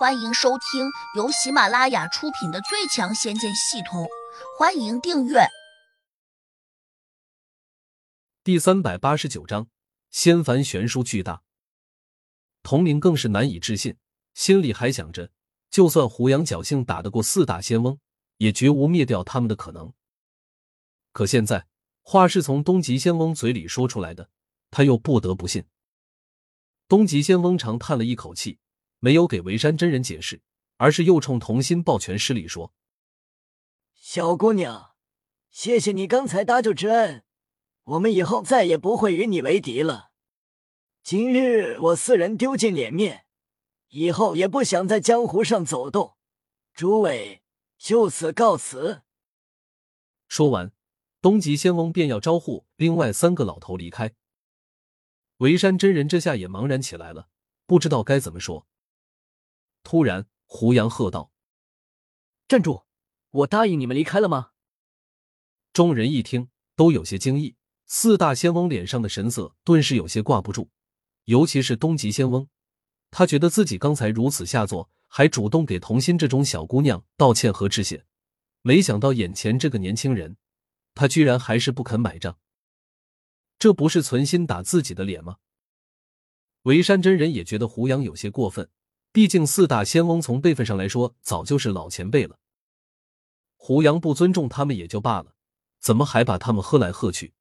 [0.00, 4.04] 欢迎收听由喜马拉雅出品的《最强仙剑系统》，
[4.58, 5.40] 欢迎订阅。
[8.42, 9.68] 第三百八十九章，
[10.10, 11.42] 仙凡悬殊巨大。
[12.62, 13.98] 童明更是难以置信，
[14.32, 15.30] 心里还想着，
[15.68, 17.98] 就算胡杨侥幸打得过四大仙翁，
[18.38, 19.92] 也绝无灭掉他们的可能。
[21.12, 21.66] 可现在
[22.00, 24.30] 话是从东极仙翁嘴里说出来的，
[24.70, 25.66] 他又不得不信。
[26.88, 28.58] 东极仙翁长叹了一口气。
[29.00, 30.42] 没有给维山真人解释，
[30.76, 32.72] 而是又冲童心抱拳施礼说
[33.96, 34.94] ：“小姑娘，
[35.50, 37.24] 谢谢你刚才搭救之恩，
[37.84, 40.10] 我们以后再也不会与你为敌了。
[41.02, 43.24] 今日我四人丢尽脸面，
[43.88, 46.16] 以后也不想在江湖上走动。
[46.74, 47.42] 诸位
[47.78, 49.02] 就此告辞。”
[50.28, 50.72] 说完，
[51.22, 54.12] 东极仙翁便要招呼另外三个老头离开。
[55.38, 57.30] 维山真人这下也茫然起来了，
[57.66, 58.66] 不知道该怎么说。
[59.90, 61.32] 突然，胡杨喝道
[62.46, 62.84] ：“站住！
[63.30, 64.52] 我答应你们离开了吗？”
[65.74, 67.56] 众人一听，都有些惊异。
[67.86, 70.70] 四大仙翁脸上的神色顿时有些挂不住，
[71.24, 72.46] 尤其是东极仙翁，
[73.10, 78.06] 他觉得自己刚才如此下作，还主动给童心这种小姑娘道歉和致谢，
[78.62, 80.36] 没想到眼前这个年轻人，
[80.94, 82.38] 他居然还是不肯买账，
[83.58, 85.38] 这不是存心打自己的脸吗？
[86.62, 88.70] 维山真人也觉得胡杨有些过分。
[89.12, 92.38] 毕竟四大仙翁从辈分上来说早就是老前辈了，
[93.56, 95.34] 胡杨不尊重他们也就罢了，
[95.80, 97.34] 怎么还把他们喝来喝去？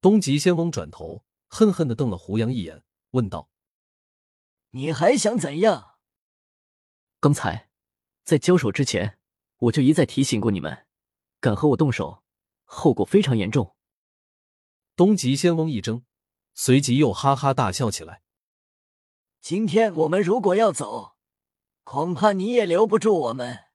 [0.00, 3.48] 东极仙翁转头恨恨的瞪了胡杨一眼，问道
[4.70, 5.96] ：“你还想怎样？”
[7.20, 7.70] 刚才
[8.24, 9.18] 在交手之前，
[9.58, 10.86] 我就一再提醒过你们，
[11.40, 12.22] 敢和我动手，
[12.64, 13.76] 后果非常严重。
[14.96, 16.02] 东极仙翁一怔，
[16.54, 18.22] 随即又哈哈大笑起来。
[19.40, 21.16] 今天我们如果要走，
[21.84, 23.66] 恐怕你也留不住我们。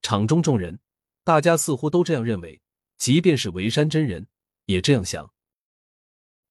[0.00, 0.80] 场中众人，
[1.24, 2.62] 大家似乎都这样认为，
[2.96, 4.28] 即便是围山真人
[4.66, 5.32] 也这样想。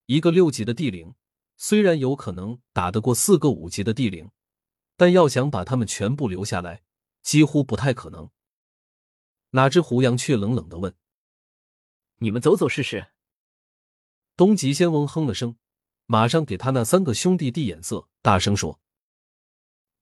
[0.07, 1.15] 一个六级的地灵，
[1.55, 4.31] 虽然有可能打得过四个五级的地灵，
[4.97, 6.83] 但要想把他们全部留下来，
[7.21, 8.29] 几乎不太可能。
[9.51, 10.93] 哪知胡杨却冷冷的问
[12.17, 13.11] ：“你们走走试试？”
[14.35, 15.55] 东极仙翁哼了声。
[16.05, 18.79] 马上给他那三个兄弟递眼色，大声说：“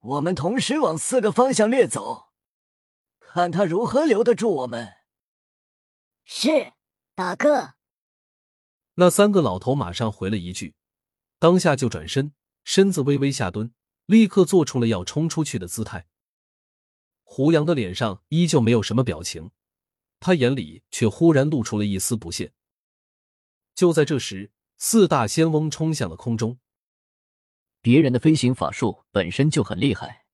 [0.00, 2.32] 我们同时往四个方向掠走，
[3.20, 4.92] 看他如何留得住我们。”
[6.24, 6.72] 是，
[7.14, 7.74] 大哥。
[8.94, 10.74] 那三个老头马上回了一句，
[11.38, 12.34] 当下就转身，
[12.64, 13.72] 身子微微下蹲，
[14.06, 16.08] 立刻做出了要冲出去的姿态。
[17.22, 19.52] 胡杨的脸上依旧没有什么表情，
[20.20, 22.52] 他眼里却忽然露出了一丝不屑。
[23.74, 24.50] 就在这时。
[24.84, 26.58] 四大仙翁冲向了空中。
[27.80, 30.26] 别人的飞行法术本身就很厉害。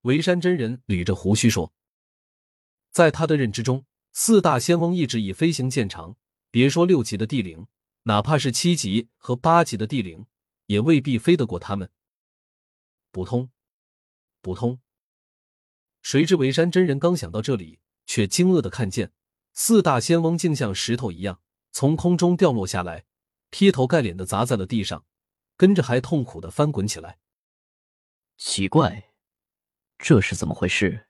[0.00, 1.72] 维山真人捋着胡须说
[2.90, 6.16] ：“在他的认知中，四大仙翁一直以飞行见长。
[6.50, 7.68] 别说六级的地灵，
[8.02, 10.26] 哪怕是七级和八级的地灵，
[10.66, 11.92] 也未必飞得过他们。”
[13.12, 13.50] 不通，
[14.42, 14.80] 不通。
[16.02, 19.12] 谁知维山真人刚想到这里，却惊愕的看见
[19.52, 21.40] 四大仙翁竟像石头一样
[21.70, 23.04] 从空中掉落下来。
[23.50, 25.04] 劈头盖脸的砸在了地上，
[25.56, 27.18] 跟着还痛苦的翻滚起来。
[28.36, 29.12] 奇怪，
[29.98, 31.08] 这是怎么回事？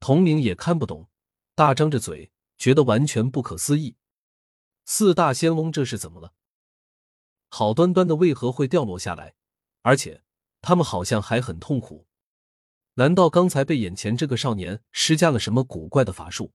[0.00, 1.08] 童明也看不懂，
[1.54, 3.96] 大张着嘴，觉得完全不可思议。
[4.84, 6.34] 四大仙翁这是怎么了？
[7.48, 9.34] 好端端的为何会掉落下来？
[9.82, 10.22] 而且
[10.60, 12.06] 他们好像还很痛苦。
[12.94, 16.52] 难道刚才被眼前这个少年施加了什么古怪的法术？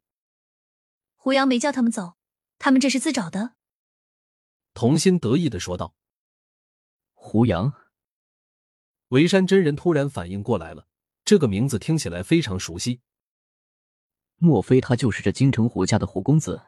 [1.16, 2.14] 胡杨没叫他们走，
[2.60, 3.57] 他们这是自找的。
[4.78, 5.96] 童心得意的说道
[7.16, 7.74] ：“胡杨。”
[9.10, 10.88] 维山真人突然反应过来了，
[11.26, 13.02] 这个名字听起来非常熟悉。
[14.36, 16.62] 莫非他就是这京城胡家的胡公子？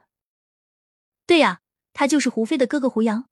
[1.27, 1.61] 对呀，
[1.93, 3.29] 他就是胡飞的哥哥胡杨。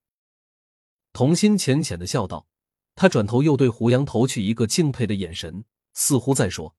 [1.12, 2.46] 童心浅浅的笑道，
[2.94, 6.76] 他转头又对胡杨投去一个敬佩的眼神，似乎在说：“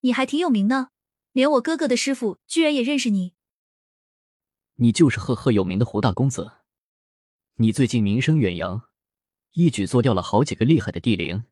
[0.00, 0.90] 你还挺有名呢，
[1.32, 3.32] 连我哥哥的师傅居然也认识你。”
[4.76, 6.58] 你就是赫赫有名的胡大公子。
[7.58, 8.88] 你最近名声远扬，
[9.52, 11.44] 一举做掉了好几个厉害的地灵，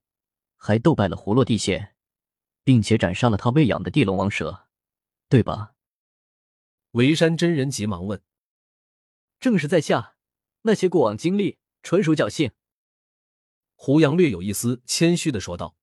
[0.56, 1.94] 还斗败了胡落地仙，
[2.64, 4.66] 并且斩杀了他喂养的地龙王蛇，
[5.28, 5.74] 对吧？
[6.90, 8.20] 维山真人急忙问
[9.38, 10.16] ：“正是在下，
[10.62, 12.50] 那些过往经历纯属侥幸。”
[13.76, 15.76] 胡杨略有一丝谦虚的说道。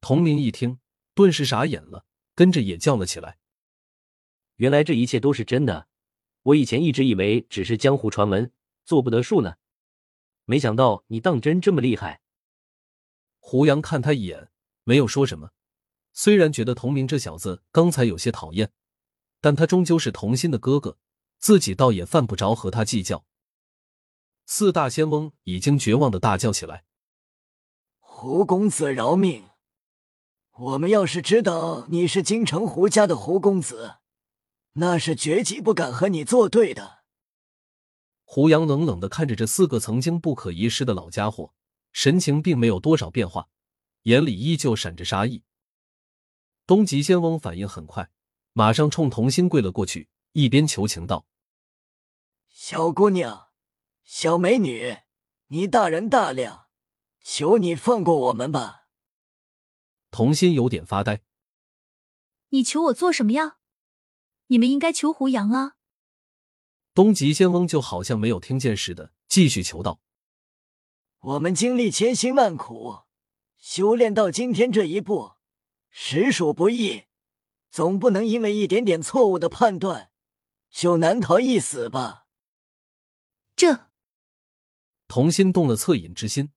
[0.00, 0.80] 童明一听，
[1.14, 3.38] 顿时傻眼了，跟着也叫了起来
[4.56, 5.86] ：“原来这一切都是真的！
[6.42, 8.50] 我以前一直以为只是江湖传闻。”
[8.86, 9.56] 做不得数呢，
[10.44, 12.22] 没想到你当真这么厉害。
[13.40, 14.48] 胡杨看他一眼，
[14.84, 15.50] 没有说什么。
[16.12, 18.72] 虽然觉得童明这小子刚才有些讨厌，
[19.40, 20.98] 但他终究是童心的哥哥，
[21.38, 23.26] 自己倒也犯不着和他计较。
[24.46, 26.84] 四大仙翁已经绝望的大叫起来
[27.98, 29.48] ：“胡公子饶命！
[30.52, 33.96] 我们要是知道你是京城胡家的胡公子，
[34.74, 36.95] 那是绝技不敢和你作对的。”
[38.28, 41.54] 胡杨冷冷的看着这四个曾经不可一世的老家伙，
[41.92, 43.48] 神情并没有多少变化，
[44.02, 45.44] 眼里依旧闪着杀意。
[46.66, 48.10] 东极仙翁反应很快，
[48.52, 51.24] 马上冲童心跪了过去，一边求情道
[52.50, 53.50] ：“小姑娘，
[54.02, 54.98] 小美女，
[55.46, 56.66] 你大人大量，
[57.22, 58.88] 求你放过我们吧。”
[60.10, 61.22] 童心有点发呆
[62.50, 63.58] ：“你求我做什么呀？
[64.48, 65.74] 你们应该求胡杨啊。”
[66.96, 70.00] 东极仙翁就好像没有听见似的，继续求道
[71.20, 73.00] ：“我们经历千辛万苦，
[73.58, 75.32] 修炼到今天这一步。”
[75.92, 77.04] 实属不易，
[77.70, 80.10] 总不能因为一点点错误的判断
[80.70, 82.28] 就难逃一死吧？
[83.54, 83.90] 这
[85.06, 86.50] 童心动了恻隐之心，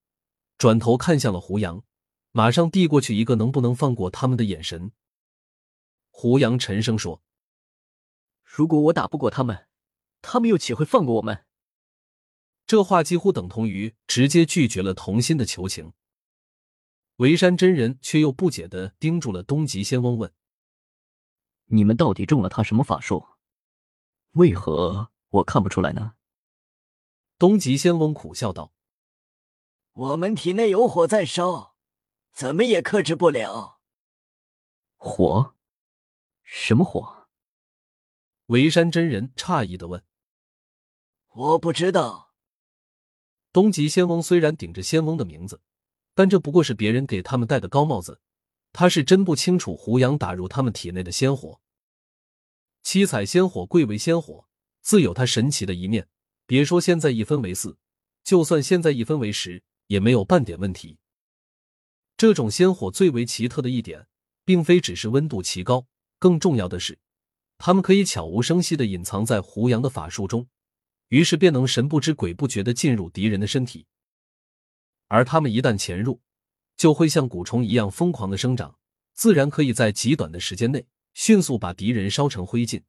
[0.56, 1.84] 转头看向了胡杨，
[2.32, 4.92] 马上递过去一个能不能放过他们的眼神。
[6.08, 7.22] 胡杨沉声说
[8.42, 9.66] ：“如果我打不过他们，
[10.22, 11.46] 他们又岂会放过我们？”
[12.66, 15.92] 这话几乎等同于直接拒绝了童心的求情。
[17.16, 20.32] 维山真人却又不解的盯住了东极仙翁，问
[21.66, 23.26] ：“你们到底中了他什么法术？
[24.32, 26.14] 为何我看不出来呢？”
[27.36, 28.72] 东极仙翁苦笑道
[29.92, 31.74] ：“我们体内有火在烧，
[32.32, 33.80] 怎么也克制不了。”
[34.96, 35.56] 火？
[36.42, 37.28] 什么火？
[38.46, 40.04] 维山真人诧异的问
[41.40, 42.34] ：“我不知道。”
[43.52, 45.60] 东极仙翁虽然顶着仙翁的名字。
[46.12, 48.20] 但这不过是别人给他们戴的高帽子，
[48.72, 51.60] 他是真不清楚胡杨打入他们体内的仙火。
[52.82, 54.46] 七彩仙火贵为仙火，
[54.82, 56.08] 自有它神奇的一面。
[56.46, 57.78] 别说现在一分为四，
[58.24, 60.98] 就算现在一分为十，也没有半点问题。
[62.18, 64.08] 这种仙火最为奇特的一点，
[64.44, 65.86] 并非只是温度奇高，
[66.18, 66.98] 更重要的是，
[67.56, 70.48] 他们可以悄无声息的隐藏在胡杨的法术中，
[71.10, 73.86] 于是便能神不知鬼不觉的进入敌人的身体。
[75.08, 76.20] 而他们一旦潜入，
[76.76, 78.78] 就会像蛊虫一样疯狂的生长，
[79.12, 82.82] 自然可以在极短的时间内迅速把敌人烧成灰烬。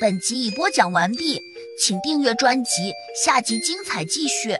[0.00, 1.40] 本集已播讲完毕，
[1.80, 2.92] 请订阅专辑，
[3.24, 4.50] 下集精彩继续。